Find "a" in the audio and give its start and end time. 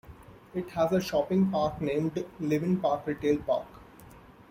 0.93-0.99